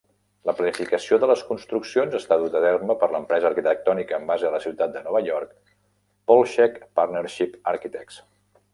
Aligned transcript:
La 0.49 0.53
planificació 0.59 1.19
de 1.23 1.27
les 1.31 1.43
construccions 1.49 2.15
està 2.21 2.37
duta 2.45 2.57
a 2.61 2.63
terme 2.65 2.97
per 3.03 3.11
l'empresa 3.13 3.49
arquitectònica 3.51 4.17
amb 4.21 4.33
base 4.35 4.49
a 4.49 4.53
la 4.59 4.65
ciutat 4.67 4.97
de 4.99 5.07
Nova 5.11 5.25
York 5.29 5.55
Polshek 6.33 6.85
Partnership 7.03 7.65
Architects. 7.77 8.23